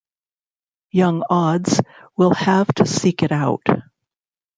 Young 0.89 1.21
auds 1.29 1.79
will 2.17 2.33
have 2.33 2.67
to 2.73 2.87
seek 2.87 3.21
it 3.21 3.31
out. 3.31 3.67